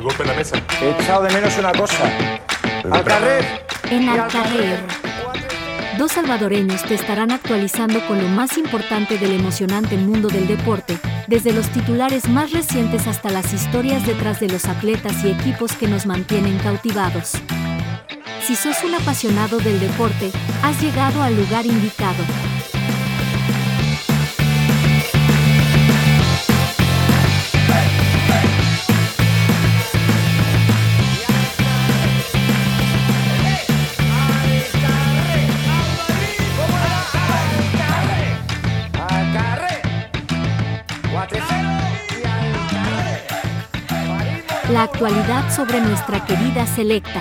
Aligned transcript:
El 0.00 0.06
golpe 0.06 0.22
en 0.22 0.28
la 0.30 0.34
mesa. 0.34 0.56
He 0.80 0.92
echado 0.92 1.24
de 1.24 1.34
menos 1.34 1.58
una 1.58 1.72
cosa. 1.72 2.10
¡Al 2.90 3.04
carrer! 3.04 3.44
En 3.90 4.08
Alcarrer. 4.08 4.80
Dos 5.98 6.12
salvadoreños 6.12 6.82
te 6.84 6.94
estarán 6.94 7.30
actualizando 7.30 8.00
con 8.06 8.16
lo 8.16 8.26
más 8.28 8.56
importante 8.56 9.18
del 9.18 9.34
emocionante 9.34 9.98
mundo 9.98 10.28
del 10.28 10.46
deporte, 10.46 10.98
desde 11.26 11.52
los 11.52 11.68
titulares 11.68 12.30
más 12.30 12.50
recientes 12.50 13.06
hasta 13.06 13.28
las 13.28 13.52
historias 13.52 14.06
detrás 14.06 14.40
de 14.40 14.48
los 14.48 14.64
atletas 14.64 15.22
y 15.22 15.32
equipos 15.32 15.72
que 15.72 15.86
nos 15.86 16.06
mantienen 16.06 16.56
cautivados. 16.60 17.32
Si 18.40 18.56
sos 18.56 18.82
un 18.82 18.94
apasionado 18.94 19.58
del 19.58 19.80
deporte, 19.80 20.32
has 20.62 20.80
llegado 20.80 21.22
al 21.22 21.36
lugar 21.36 21.66
indicado. 21.66 22.24
La 44.70 44.84
actualidad 44.84 45.54
sobre 45.54 45.82
nuestra 45.82 46.24
querida 46.24 46.66
selecta. 46.66 47.20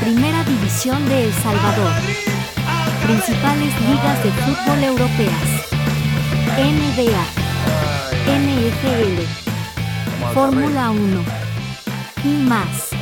Primera 0.00 0.42
División 0.42 1.08
de 1.08 1.26
El 1.26 1.32
Salvador. 1.34 1.92
Principales 3.06 3.80
ligas 3.82 4.24
de 4.24 4.30
fútbol 4.32 4.82
europeas. 4.82 5.68
NBA. 6.58 7.24
NFL. 8.26 9.22
Fórmula 10.34 10.90
1. 10.90 11.24
Y 12.24 12.28
más. 12.48 12.97